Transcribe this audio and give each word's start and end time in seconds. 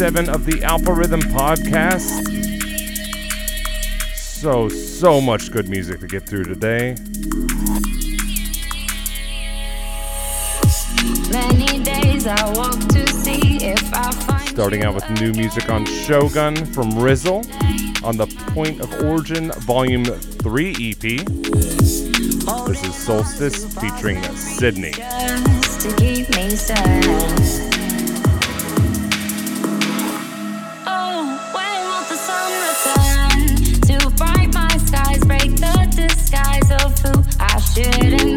seven 0.00 0.30
of 0.30 0.46
the 0.46 0.64
Algorithm 0.64 1.20
Podcast. 1.20 2.26
So, 4.16 4.70
so 4.70 5.20
much 5.20 5.52
good 5.52 5.68
music 5.68 6.00
to 6.00 6.06
get 6.06 6.26
through 6.26 6.44
today. 6.44 6.94
Starting 14.46 14.84
out 14.84 14.94
with 14.94 15.10
new 15.20 15.34
music 15.34 15.68
on 15.68 15.84
Shogun 15.84 16.56
from 16.64 16.92
Rizzle 16.92 17.44
on 18.02 18.16
the 18.16 18.26
Point 18.54 18.80
of 18.80 19.04
Origin 19.04 19.52
Volume 19.52 20.06
3 20.06 20.70
EP. 20.78 21.26
This 22.66 22.82
is 22.82 22.94
Solstice 22.94 23.78
featuring 23.78 24.22
Sydney. 24.34 24.94
shouldn't 37.74 38.29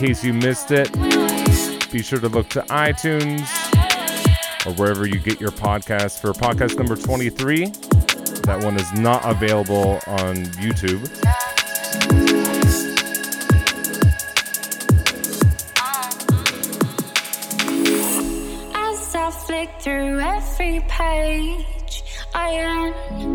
case 0.00 0.24
you 0.24 0.32
missed 0.32 0.70
it, 0.70 0.90
be 1.92 2.02
sure 2.02 2.18
to 2.18 2.28
look 2.30 2.48
to 2.48 2.62
iTunes 2.70 3.46
or 4.64 4.72
wherever 4.76 5.06
you 5.06 5.18
get 5.18 5.38
your 5.38 5.50
podcast 5.50 6.22
for 6.22 6.32
podcast 6.32 6.78
number 6.78 6.96
23. 6.96 7.66
That 8.46 8.64
one 8.64 8.76
is 8.76 8.90
not 8.94 9.20
available 9.26 10.00
on 10.06 10.36
YouTube. 10.56 11.06
I 18.74 19.30
flick 19.46 19.68
through 19.82 20.18
every 20.18 20.82
page, 20.88 22.04
I 22.34 22.48
am. 22.48 23.29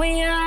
We 0.00 0.22
are. 0.22 0.39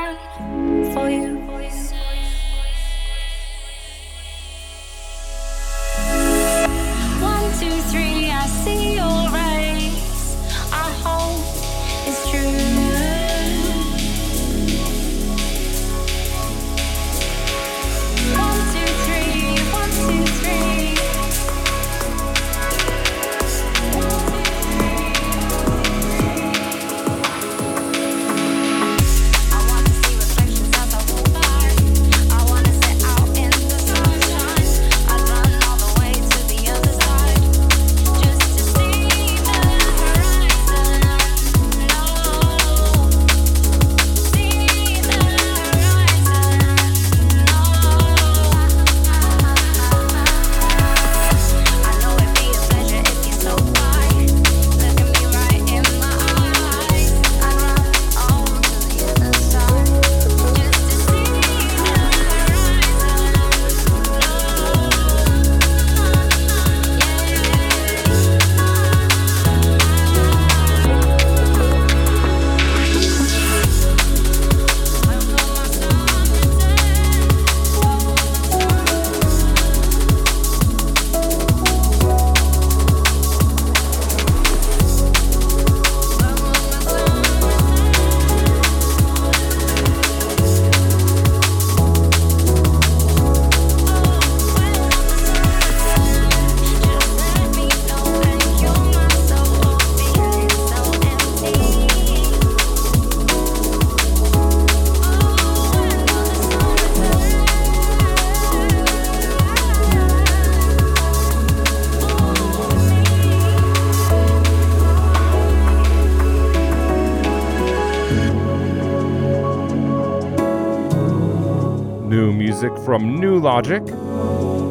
Music 122.63 122.85
from 122.85 123.19
Nu:Logic. 123.19 123.85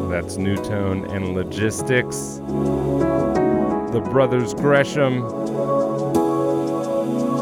That's 0.09 0.37
Nu:Tone 0.37 1.05
and 1.11 1.35
Logistics. 1.35 2.41
The 3.91 4.01
Brothers 4.09 4.55
Gresham. 4.55 5.21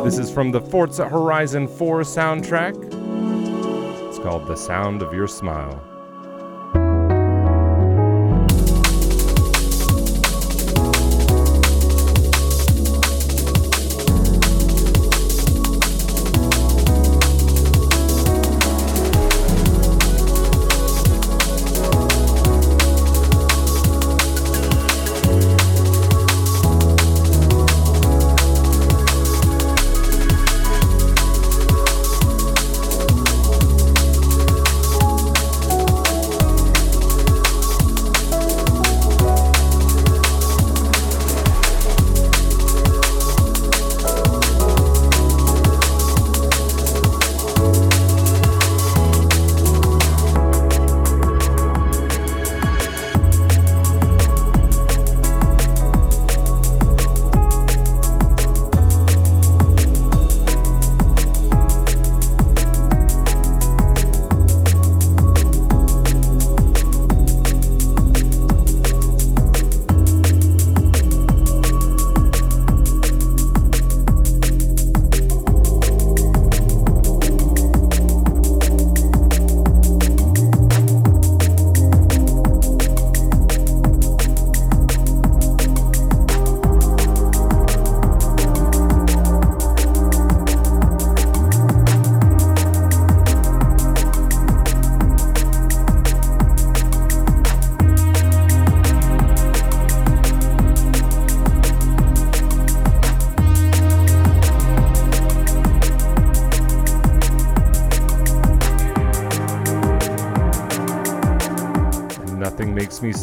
This 0.03 0.17
is 0.17 0.29
from 0.29 0.51
the 0.51 0.59
Forza 0.59 1.07
Horizon 1.07 1.69
4 1.69 2.01
soundtrack. 2.01 2.75
It's 4.09 4.19
called 4.19 4.45
The 4.45 4.57
Sound 4.57 5.01
of 5.01 5.13
Your 5.13 5.27
Smile. 5.27 5.79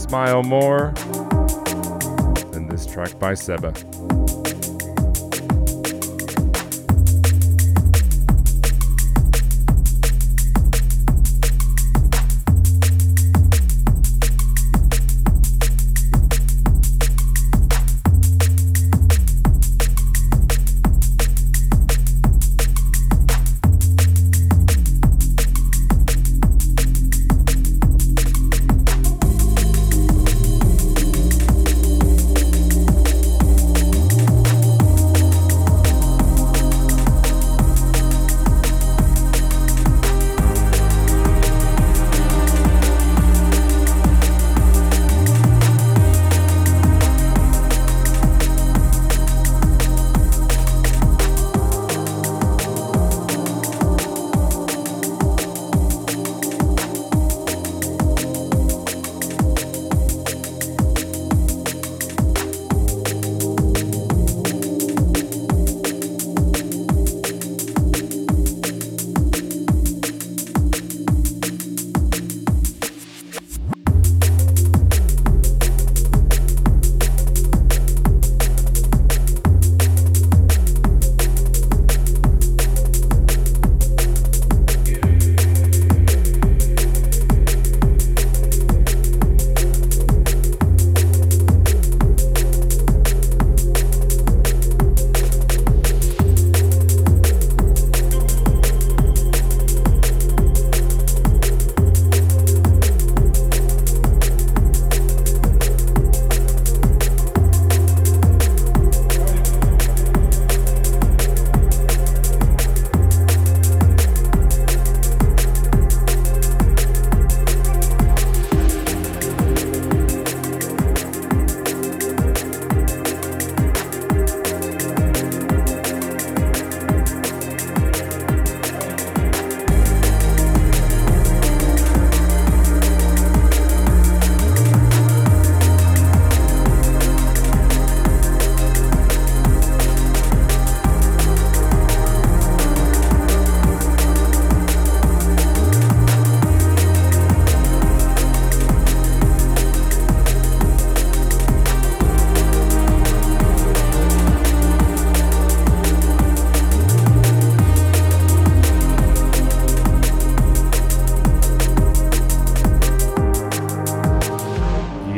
Smile 0.09 0.43
more 0.43 0.93
than 2.53 2.67
this 2.67 2.87
track 2.87 3.19
by 3.19 3.35
Seba. 3.35 3.75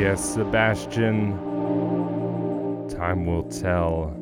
Yes, 0.00 0.32
Sebastian. 0.32 1.36
Time 2.88 3.26
will 3.26 3.42
tell. 3.42 4.19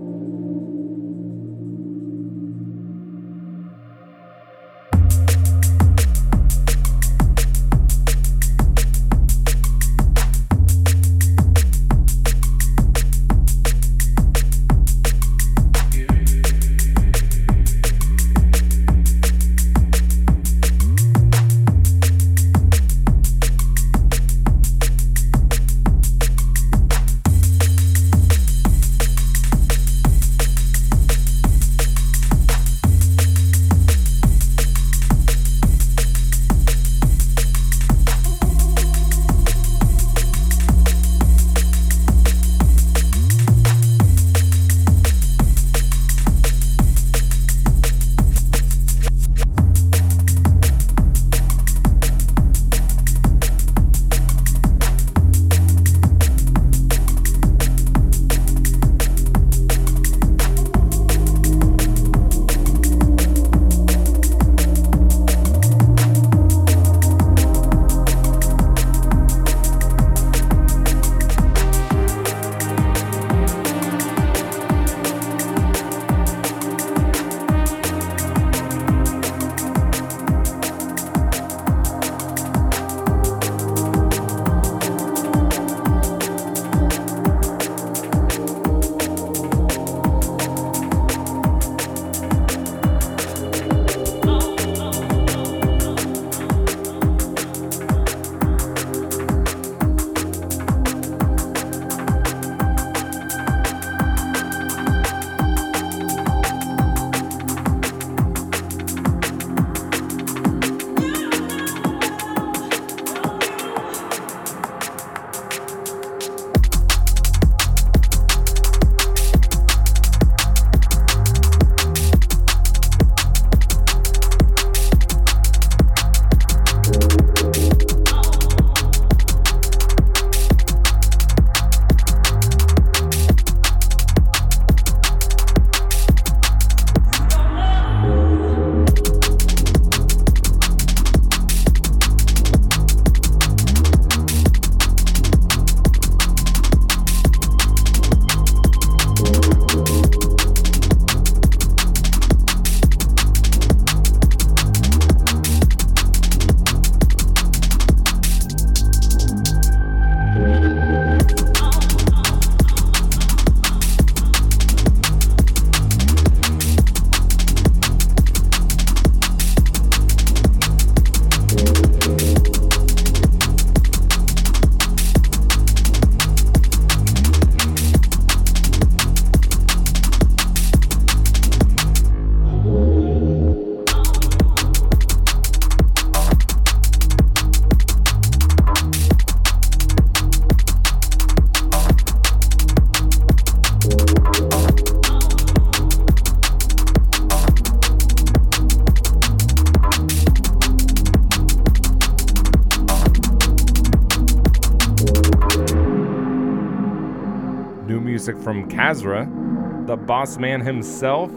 Music 208.18 208.36
from 208.38 208.68
Kasra, 208.68 209.86
the 209.86 209.96
boss 209.96 210.38
man 210.38 210.60
himself, 210.60 211.30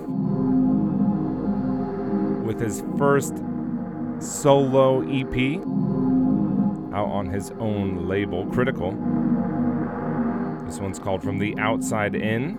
with 2.43 2.59
his 2.59 2.81
first 2.97 3.37
solo 4.19 5.01
EP 5.03 5.59
out 6.91 7.05
on 7.07 7.27
his 7.27 7.51
own 7.59 8.07
label, 8.07 8.47
Critical. 8.47 8.93
This 10.65 10.79
one's 10.79 10.97
called 10.97 11.21
From 11.21 11.37
the 11.37 11.55
Outside 11.59 12.15
In, 12.15 12.57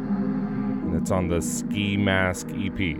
and 0.00 0.96
it's 1.00 1.12
on 1.12 1.28
the 1.28 1.40
Ski 1.40 1.96
Mask 1.96 2.48
EP. 2.48 2.96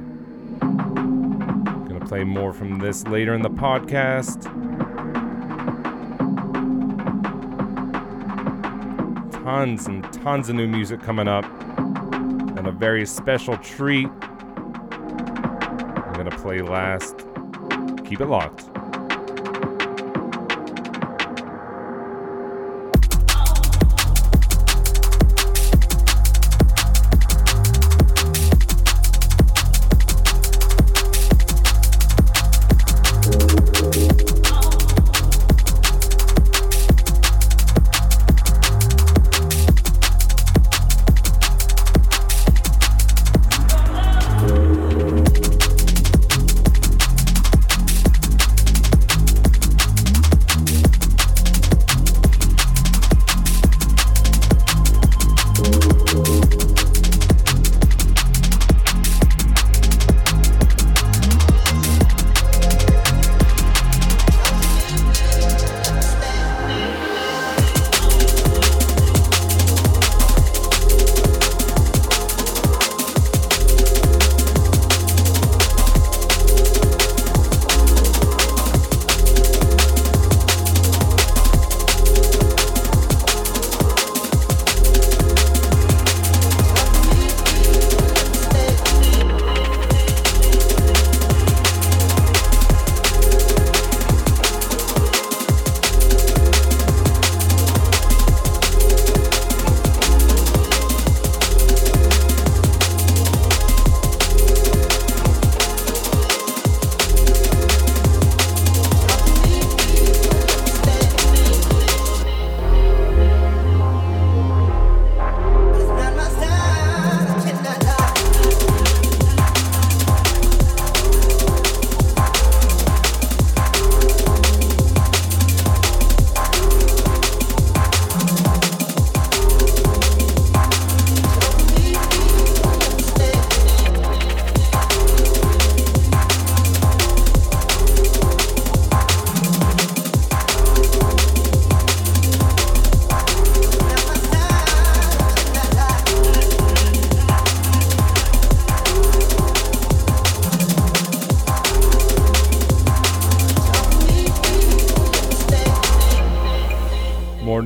Gonna 0.61 2.07
play 2.07 2.23
more 2.23 2.53
from 2.53 2.79
this 2.79 3.05
later 3.09 3.35
in 3.35 3.43
the 3.43 3.51
podcast. 3.51 4.47
Tons 9.43 9.87
and 9.89 10.05
tons 10.13 10.49
of 10.49 10.55
new 10.55 10.69
music 10.69 11.01
coming 11.01 11.27
up, 11.27 11.45
and 12.57 12.69
a 12.69 12.71
very 12.71 13.05
special 13.05 13.57
treat. 13.57 14.09
I'm 14.23 16.13
gonna 16.13 16.31
play 16.31 16.61
last. 16.61 17.27
Keep 18.05 18.21
it 18.21 18.27
locked. 18.27 18.72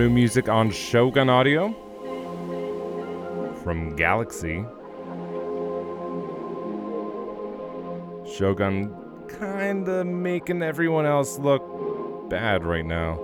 New 0.06 0.12
music 0.12 0.48
on 0.48 0.70
Shogun 0.70 1.28
Audio 1.28 1.75
from 3.64 3.96
Galaxy. 3.96 4.64
Shogun 8.24 8.94
kinda 9.28 10.04
making 10.04 10.62
everyone 10.62 11.07
else 11.07 11.40
look 11.40 12.31
bad 12.31 12.64
right 12.64 12.85
now. 12.85 13.18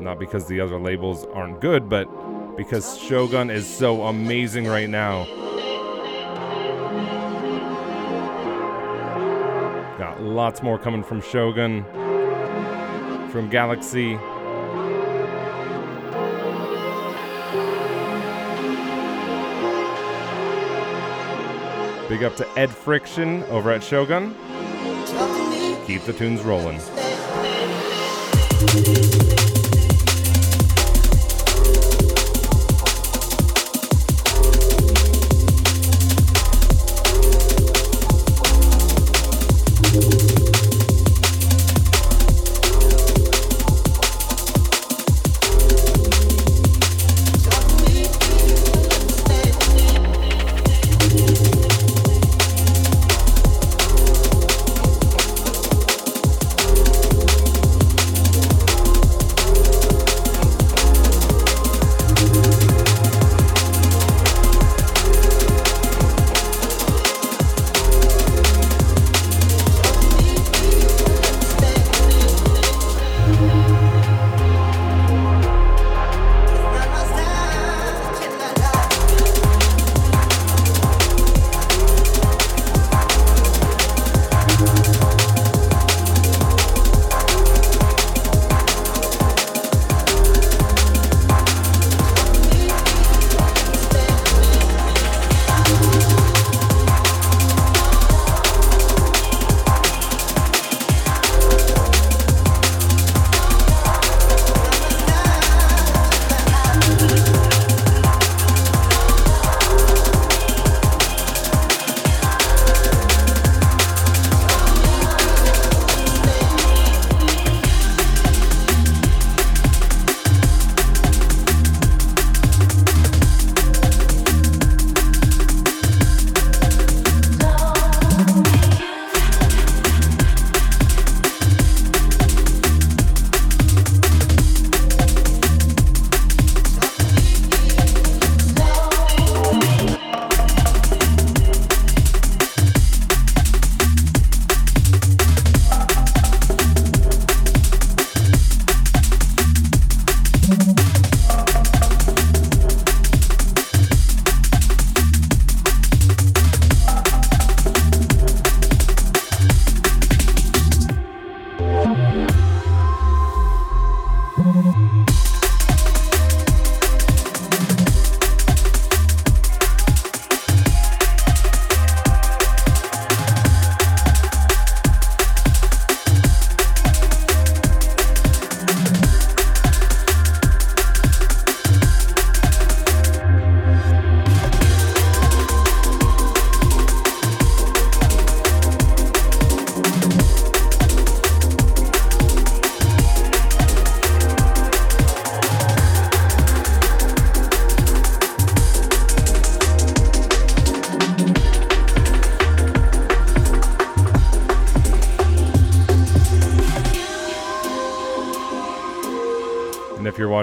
Not 0.00 0.18
because 0.18 0.46
the 0.46 0.60
other 0.60 0.78
labels 0.78 1.24
aren't 1.32 1.62
good, 1.62 1.88
but 1.88 2.06
because 2.54 2.98
Shogun 2.98 3.48
is 3.48 3.66
so 3.66 4.02
amazing 4.02 4.66
right 4.66 4.90
now. 4.90 5.24
Got 9.96 10.20
lots 10.20 10.62
more 10.62 10.78
coming 10.78 11.02
from 11.02 11.22
Shogun 11.22 11.86
from 13.30 13.48
Galaxy. 13.48 14.18
Big 22.12 22.24
up 22.24 22.36
to 22.36 22.46
Ed 22.58 22.70
Friction 22.70 23.42
over 23.44 23.70
at 23.70 23.82
Shogun. 23.82 24.34
Keep 25.86 26.02
the 26.02 26.12
tunes 26.12 26.42
rolling. 26.42 26.78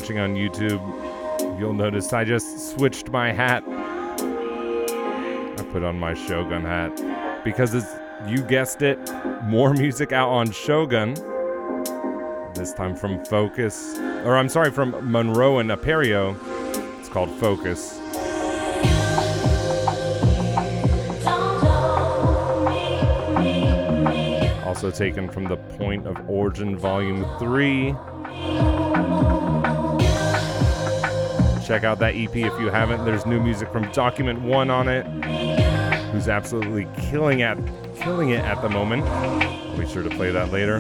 Watching 0.10 0.22
on 0.22 0.34
YouTube, 0.34 1.60
you'll 1.60 1.76
notice 1.76 2.14
I 2.14 2.24
just 2.24 2.72
switched 2.72 3.12
my 3.12 3.32
hat. 3.32 3.64
I 3.68 5.66
put 5.72 5.84
on 5.84 6.00
my 6.00 6.16
Shogun 6.16 6.64
hat 6.64 7.44
because 7.44 7.76
it's, 7.76 7.94
you 8.26 8.42
guessed 8.42 8.82
it, 8.82 8.98
more 9.44 9.72
music 9.72 10.12
out 10.12 10.30
on 10.30 10.50
Shogun. 10.50 11.14
This 12.56 12.74
time 12.74 12.96
from 12.96 13.24
Focus, 13.26 14.00
or 14.26 14.36
I'm 14.36 14.50
sorry, 14.50 14.72
from 14.72 14.96
Monrroe 15.12 15.60
and 15.60 15.70
Aperio. 15.70 16.36
It's 17.00 17.10
called 17.10 17.30
Focus. 17.40 18.00
Also 24.66 24.90
taken 24.90 25.30
from 25.30 25.44
the 25.44 25.58
Point 25.78 26.08
of 26.08 26.18
Origin 26.28 26.76
Volume 26.76 27.28
3. 27.38 27.94
Check 31.70 31.84
out 31.84 32.00
that 32.00 32.16
EP 32.16 32.36
if 32.36 32.60
you 32.60 32.72
haven't. 32.72 33.06
There's 33.06 33.28
new 33.28 33.40
music 33.40 33.72
from 33.72 33.92
Document 33.92 34.42
1 34.42 34.72
on 34.72 34.88
it, 34.88 35.06
who's 36.12 36.28
absolutely 36.28 36.88
killing 37.00 37.44
at 37.44 37.60
killing 37.96 38.32
it 38.32 38.44
at 38.44 38.60
the 38.64 38.70
moment. 38.70 39.04
I'll 39.04 39.78
be 39.78 39.86
sure 39.86 40.02
to 40.02 40.10
play 40.10 40.32
that 40.32 40.52
later. 40.52 40.80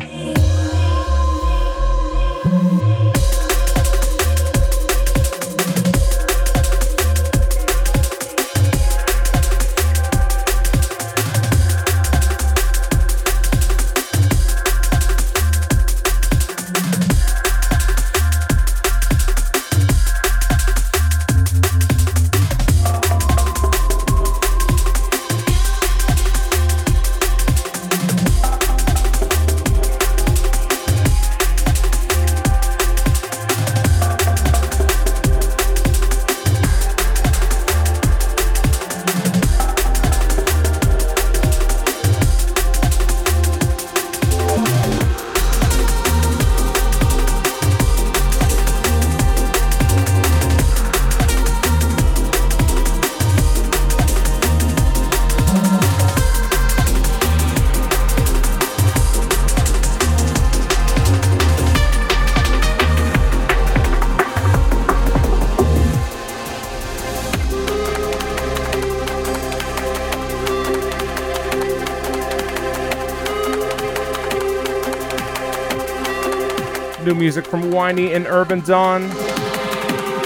New 77.06 77.16
music 77.16 77.46
from 77.46 77.72
Whiney 77.72 78.14
and 78.14 78.28
Urban 78.28 78.60
Dawn. 78.60 79.04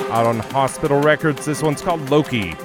Out 0.10 0.26
on 0.26 0.40
Hospital 0.40 1.00
Records. 1.00 1.46
This 1.46 1.62
one's 1.62 1.82
called 1.82 2.10
Loki. 2.10 2.56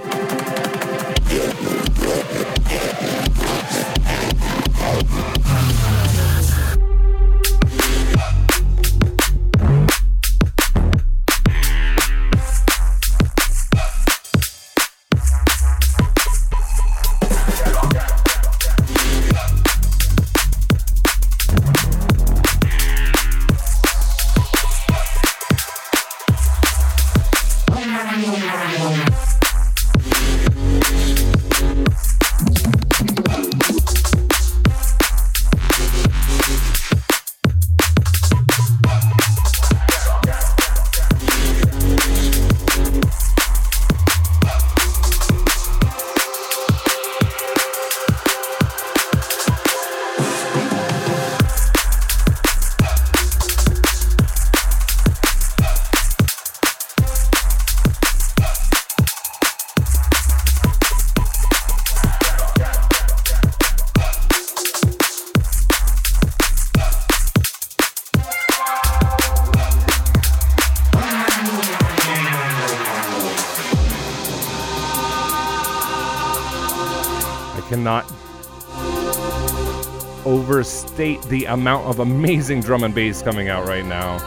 The 81.29 81.45
amount 81.47 81.87
of 81.87 81.99
amazing 81.99 82.61
drum 82.61 82.83
and 82.83 82.95
bass 82.95 83.23
coming 83.23 83.49
out 83.49 83.67
right 83.67 83.85
now. 83.85 84.19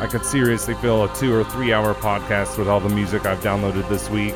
I 0.00 0.08
could 0.10 0.24
seriously 0.24 0.74
fill 0.74 1.04
a 1.04 1.14
two 1.14 1.34
or 1.34 1.44
three 1.44 1.72
hour 1.72 1.94
podcast 1.94 2.58
with 2.58 2.68
all 2.68 2.80
the 2.80 2.88
music 2.88 3.26
I've 3.26 3.40
downloaded 3.40 3.88
this 3.88 4.10
week. 4.10 4.34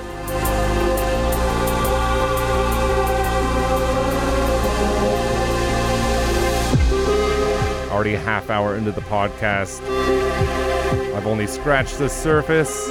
Already 7.91 8.13
half 8.13 8.51
hour 8.51 8.77
into 8.77 8.93
the 8.93 9.01
podcast. 9.01 9.81
I've 11.15 11.27
only 11.27 11.47
scratched 11.47 11.99
the 11.99 12.09
surface. 12.11 12.91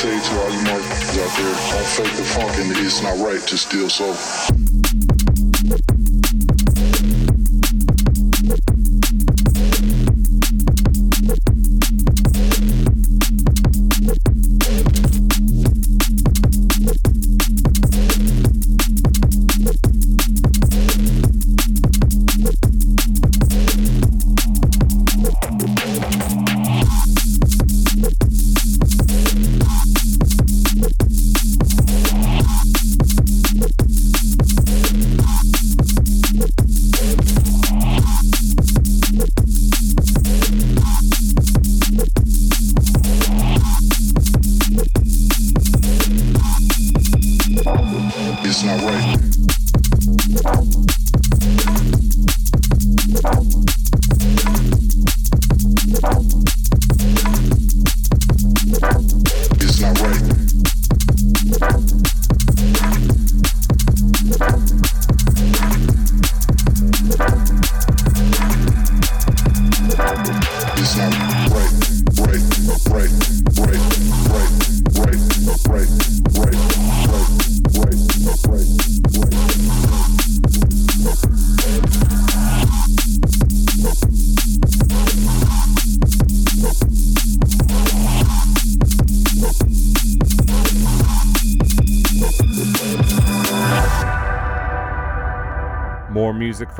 Say 0.00 0.08
to 0.08 0.40
all 0.40 0.50
you 0.50 0.58
motherfuckers 0.60 1.18
out 1.18 1.36
there, 1.36 1.54
don't 1.72 1.86
fake 1.86 2.16
the 2.16 2.24
funk 2.24 2.56
and 2.58 2.86
it's 2.86 3.02
not 3.02 3.18
right 3.18 3.40
to 3.48 3.58
steal 3.58 3.88
soul. 3.88 4.69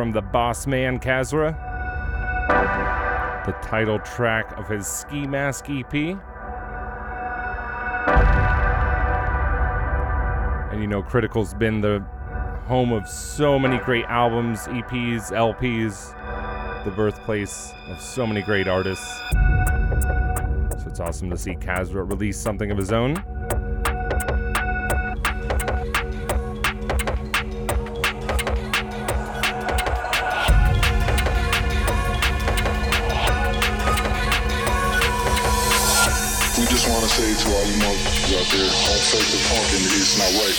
From 0.00 0.12
the 0.12 0.22
boss 0.22 0.66
man 0.66 0.98
Kasra. 0.98 1.54
The 3.44 3.52
title 3.60 3.98
track 3.98 4.56
of 4.56 4.66
his 4.66 4.86
Ski 4.86 5.26
Mask 5.26 5.66
EP. 5.68 5.92
And 10.72 10.80
you 10.80 10.86
know, 10.86 11.02
Critical's 11.02 11.52
been 11.52 11.82
the 11.82 12.02
home 12.64 12.92
of 12.92 13.06
so 13.06 13.58
many 13.58 13.76
great 13.76 14.06
albums, 14.06 14.60
EPs, 14.68 15.32
LPs, 15.32 16.14
the 16.86 16.90
birthplace 16.92 17.74
of 17.88 18.00
so 18.00 18.26
many 18.26 18.40
great 18.40 18.68
artists. 18.68 19.06
So 20.78 20.86
it's 20.86 21.00
awesome 21.00 21.28
to 21.28 21.36
see 21.36 21.56
Kasra 21.56 22.08
release 22.08 22.40
something 22.40 22.70
of 22.70 22.78
his 22.78 22.90
own. 22.90 23.22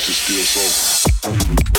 To 0.05 0.13
steal 0.13 0.43
soul. 0.43 1.70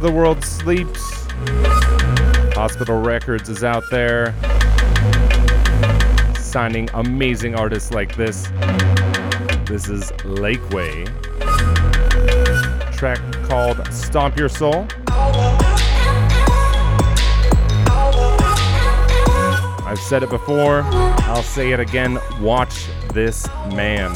The 0.00 0.10
world 0.10 0.44
sleeps, 0.44 1.26
Hospital 2.54 3.00
Records 3.00 3.48
is 3.48 3.64
out 3.64 3.82
there 3.90 4.34
signing 6.38 6.88
amazing 6.94 7.54
artists 7.54 7.92
like 7.92 8.16
this. 8.16 8.44
This 9.66 9.88
is 9.88 10.10
Lakeway. 10.22 11.06
Track 12.96 13.20
called 13.48 13.86
Stomp 13.92 14.38
Your 14.38 14.48
Soul. 14.48 14.86
I've 19.84 19.98
said 19.98 20.22
it 20.22 20.30
before, 20.30 20.82
I'll 20.82 21.42
say 21.42 21.72
it 21.72 21.80
again. 21.80 22.18
Watch 22.40 22.86
this 23.12 23.48
man. 23.74 24.14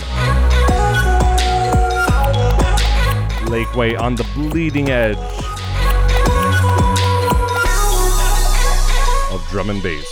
Lakeway 3.47 4.01
on 4.01 4.15
the 4.15 4.25
bleeding 4.35 4.89
edge 4.91 5.19
drum 9.53 9.69
and 9.69 9.83
bass. 9.83 10.12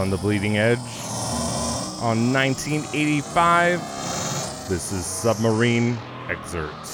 On 0.00 0.08
the 0.08 0.16
bleeding 0.16 0.56
edge, 0.56 0.78
on 2.00 2.32
1985, 2.32 3.80
this 4.66 4.92
is 4.92 5.04
Submarine 5.04 5.98
Excerpts. 6.30 6.89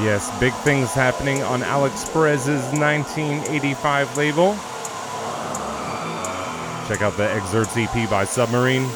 Yes, 0.00 0.28
big 0.40 0.52
things 0.64 0.92
happening 0.92 1.42
on 1.42 1.62
Alix 1.62 2.04
Perez's 2.08 2.62
1985 2.78 4.16
label. 4.16 4.54
Check 6.88 7.00
out 7.00 7.16
the 7.16 7.30
Excerpts 7.32 7.76
EP 7.76 8.10
by 8.10 8.24
Submarine. 8.24 8.88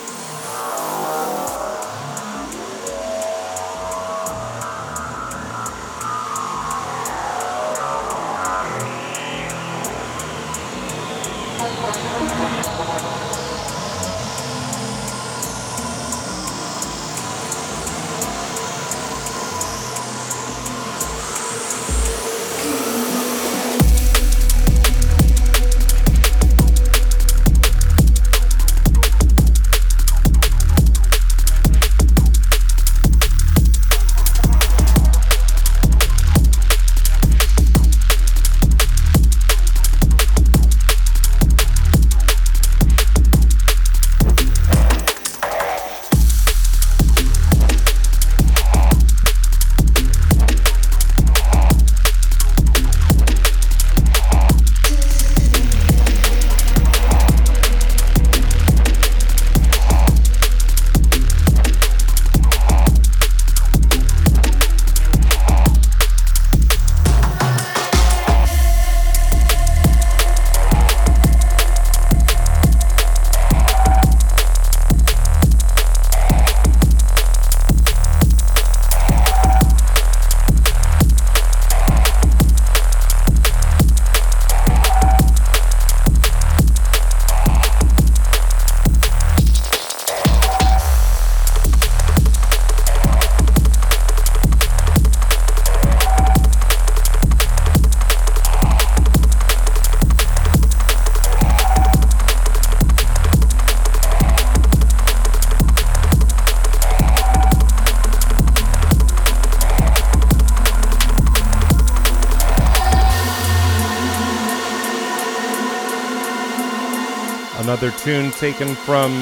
Another 117.88 118.04
tune 118.04 118.30
taken 118.32 118.74
from 118.74 119.14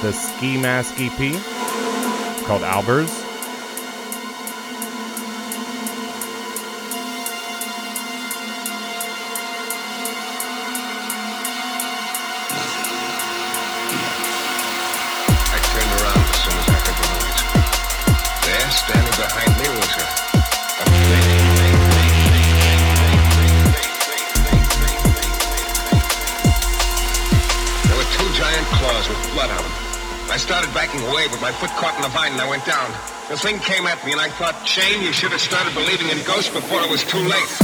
the 0.00 0.12
Ski 0.12 0.56
Mask 0.56 0.94
EP 0.96 1.18
called 2.46 2.62
Albers. 2.62 3.23
the 32.04 32.10
vine 32.10 32.32
and 32.32 32.40
I 32.40 32.48
went 32.48 32.66
down. 32.66 32.90
The 33.30 33.36
thing 33.38 33.58
came 33.60 33.86
at 33.86 34.04
me 34.04 34.12
and 34.12 34.20
I 34.20 34.28
thought, 34.28 34.54
Shane, 34.68 35.02
you 35.02 35.12
should 35.12 35.32
have 35.32 35.40
started 35.40 35.72
believing 35.72 36.10
in 36.10 36.22
ghosts 36.26 36.52
before 36.52 36.82
it 36.82 36.90
was 36.90 37.02
too 37.04 37.24
late. 37.24 37.63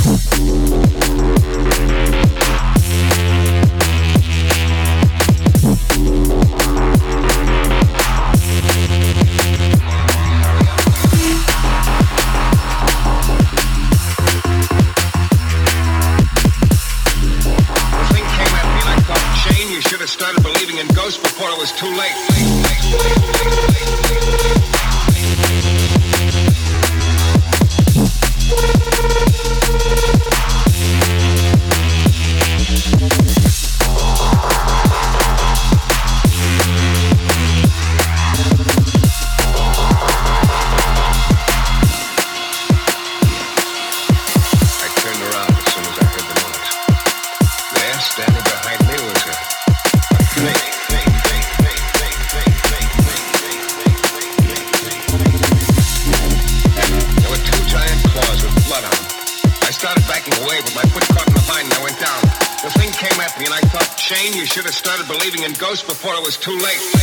too 66.41 66.57
late. 66.57 67.00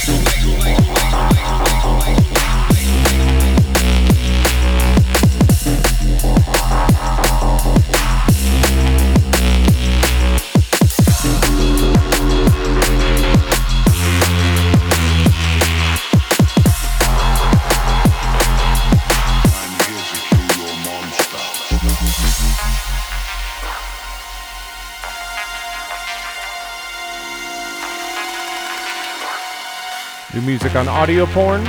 audio 31.08 31.26
porn. 31.28 31.64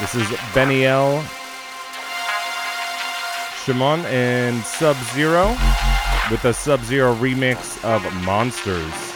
This 0.00 0.16
is 0.16 0.28
Benny 0.52 0.84
L. 0.84 1.24
Shimon 3.62 4.04
and 4.06 4.60
Sub 4.64 4.96
Zero 5.14 5.50
with 6.28 6.44
a 6.44 6.52
Sub 6.52 6.80
Zero 6.80 7.14
remix 7.14 7.80
of 7.84 8.02
Monsters. 8.24 9.11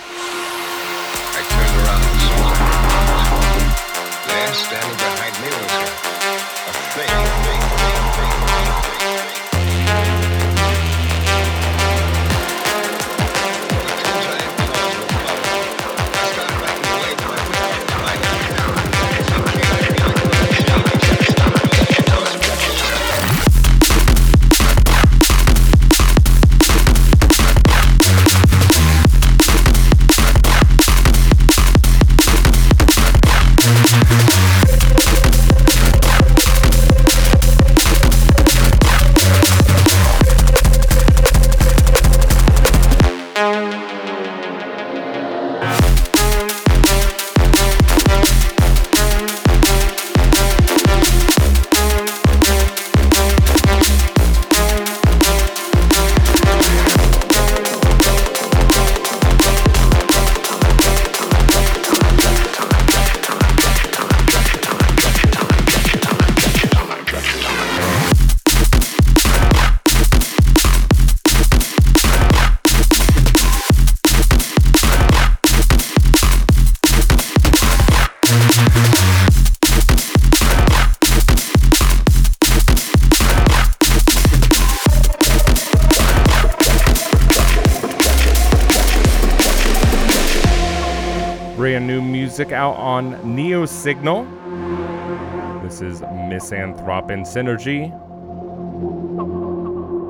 music 92.47 92.59
out 92.59 92.76
on 92.76 93.14
Neosignal. 93.24 94.24
This 95.62 95.80
is 95.80 96.01
Misanthrop 96.03 97.11
and 97.11 97.26
Synergy 97.26 97.90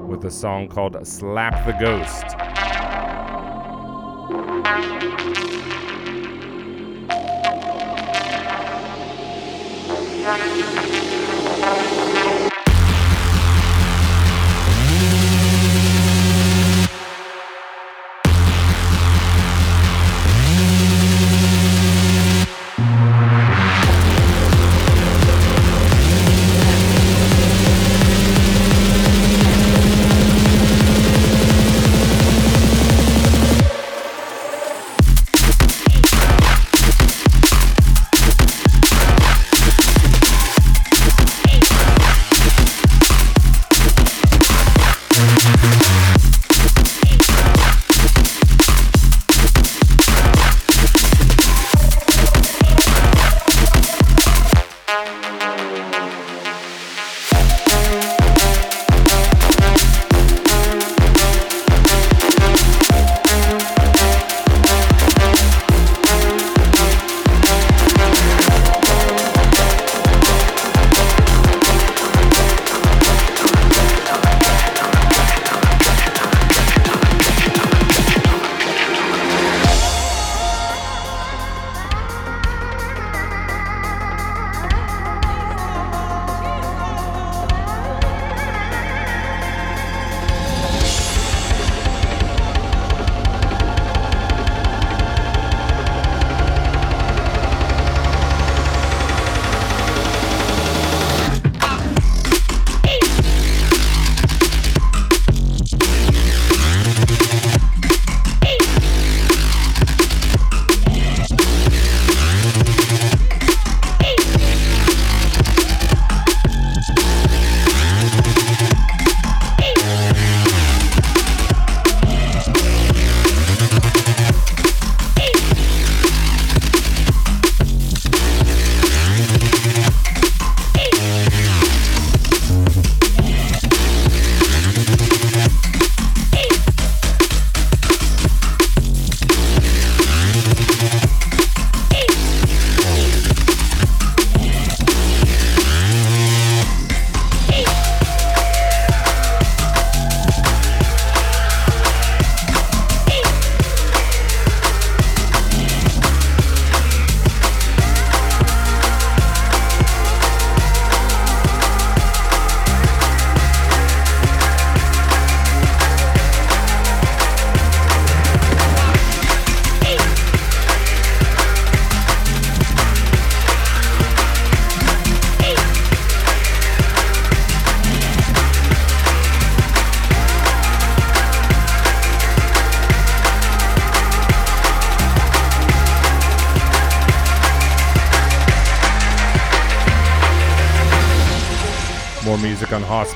with 0.06 0.22
a 0.26 0.30
song 0.30 0.68
called 0.68 1.06
Slap 1.06 1.64
the 1.64 1.72
Ghost. 1.72 2.35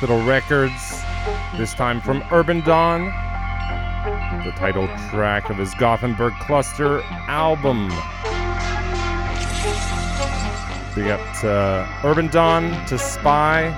Hospital 0.01 0.25
Records, 0.25 1.05
this 1.59 1.75
time 1.75 2.01
from 2.01 2.23
Urbandawn, 2.33 3.13
the 4.47 4.51
title 4.53 4.89
track 5.11 5.51
of 5.51 5.59
his 5.59 5.75
Gothenburg 5.75 6.33
Cluster 6.41 7.03
album. 7.29 7.89
Big 10.95 11.11
up 11.11 11.21
to 11.41 11.87
Urbandawn, 12.03 12.87
to 12.87 12.97
Spy, 12.97 13.69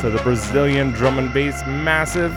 to 0.00 0.08
the 0.08 0.22
Brazilian 0.22 0.92
drum 0.92 1.18
and 1.18 1.30
bass 1.34 1.62
massive. 1.66 2.32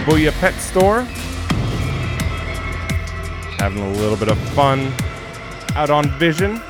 Shibuya 0.00 0.32
Pet 0.40 0.54
Store. 0.54 1.02
Having 3.58 3.82
a 3.82 3.92
little 3.92 4.16
bit 4.16 4.28
of 4.28 4.38
fun 4.54 4.90
out 5.76 5.90
on 5.90 6.08
Vision. 6.18 6.62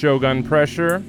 Shogun 0.00 0.42
Pressure. 0.42 1.04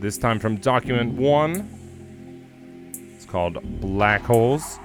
This 0.00 0.18
time 0.18 0.40
from 0.40 0.56
Document 0.56 1.12
1. 1.12 3.12
It's 3.14 3.24
called 3.24 3.62
Black 3.80 4.22
Holes. 4.22 4.80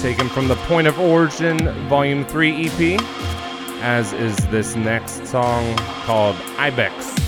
Taken 0.00 0.30
from 0.30 0.48
the 0.48 0.56
Point 0.66 0.86
of 0.86 0.98
Origin 0.98 1.58
Volume 1.86 2.24
3 2.24 2.64
EP, 2.64 2.98
as 3.82 4.14
is 4.14 4.34
this 4.46 4.74
next 4.74 5.26
song 5.26 5.76
called 6.06 6.36
Ibex. 6.56 7.23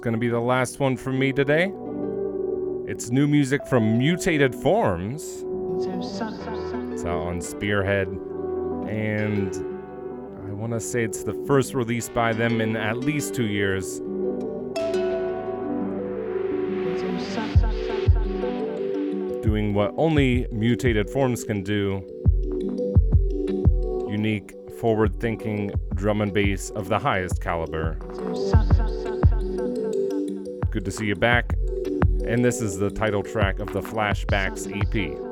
Going 0.00 0.14
to 0.14 0.18
be 0.18 0.28
the 0.28 0.40
last 0.40 0.80
one 0.80 0.96
from 0.96 1.18
me 1.18 1.32
today. 1.32 1.72
It's 2.86 3.10
new 3.10 3.28
music 3.28 3.66
from 3.66 3.98
Mutated 3.98 4.54
Forms. 4.54 5.44
It's 6.92 7.04
out 7.04 7.16
on 7.16 7.40
Spearhead, 7.40 8.08
and 8.88 9.54
I 10.48 10.52
want 10.52 10.72
to 10.72 10.80
say 10.80 11.04
it's 11.04 11.22
the 11.22 11.34
first 11.46 11.74
release 11.74 12.08
by 12.08 12.32
them 12.32 12.60
in 12.60 12.76
at 12.76 12.98
least 12.98 13.34
two 13.34 13.46
years. 13.46 13.98
Doing 19.42 19.74
what 19.74 19.94
only 19.96 20.46
Mutated 20.50 21.10
Forms 21.10 21.44
can 21.44 21.62
do 21.62 22.06
unique, 24.10 24.54
forward 24.80 25.20
thinking 25.20 25.70
drum 25.94 26.20
and 26.20 26.32
bass 26.32 26.70
of 26.70 26.88
the 26.88 26.98
highest 26.98 27.40
caliber. 27.40 27.96
Good 30.70 30.84
to 30.84 30.90
see 30.90 31.06
you 31.06 31.16
back. 31.16 31.54
And 32.24 32.44
this 32.44 32.60
is 32.60 32.78
the 32.78 32.90
title 32.90 33.22
track 33.22 33.58
of 33.58 33.72
the 33.72 33.80
Flashbacks 33.80 34.70
EP. 34.70 35.29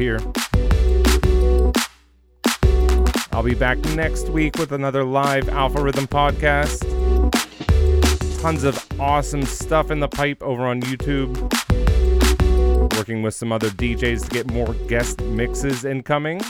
Here. 0.00 0.18
I'll 3.32 3.42
be 3.42 3.54
back 3.54 3.78
next 3.94 4.30
week 4.30 4.56
with 4.56 4.72
another 4.72 5.04
live 5.04 5.48
Alpha 5.50 5.82
Rhythm 5.82 6.06
podcast. 6.06 6.80
Tons 8.40 8.64
of 8.64 8.82
awesome 8.98 9.42
stuff 9.42 9.90
in 9.90 10.00
the 10.00 10.08
pipe 10.08 10.42
over 10.42 10.66
on 10.66 10.80
YouTube. 10.80 11.36
Working 12.96 13.22
with 13.22 13.34
some 13.34 13.52
other 13.52 13.68
DJs 13.68 14.24
to 14.24 14.30
get 14.30 14.50
more 14.50 14.72
guest 14.88 15.20
mixes 15.20 15.84
incoming. 15.84 16.40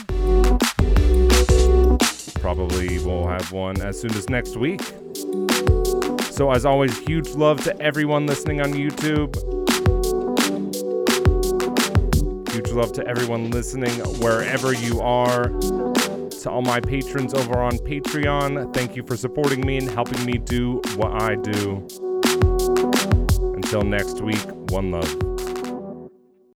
Probably 2.39 2.99
we'll 2.99 3.27
have 3.27 3.51
one 3.51 3.81
as 3.81 3.99
soon 3.99 4.11
as 4.11 4.29
next 4.29 4.55
week. 4.55 4.81
So, 6.31 6.51
as 6.51 6.65
always, 6.65 6.97
huge 6.99 7.29
love 7.31 7.61
to 7.65 7.79
everyone 7.81 8.25
listening 8.25 8.61
on 8.61 8.73
YouTube. 8.73 9.35
Huge 12.71 12.77
love 12.85 12.93
to 12.93 13.05
everyone 13.05 13.51
listening 13.51 13.91
wherever 14.21 14.71
you 14.71 15.01
are. 15.01 15.49
To 15.49 16.49
all 16.49 16.61
my 16.61 16.79
patrons 16.79 17.33
over 17.33 17.59
on 17.59 17.73
Patreon, 17.79 18.73
thank 18.73 18.95
you 18.95 19.03
for 19.03 19.17
supporting 19.17 19.59
me 19.65 19.77
and 19.77 19.89
helping 19.89 20.25
me 20.25 20.37
do 20.37 20.79
what 20.95 21.21
I 21.21 21.35
do. 21.35 21.85
Until 23.55 23.81
next 23.81 24.21
week, 24.21 24.45
one 24.69 24.91
love. 24.91 25.30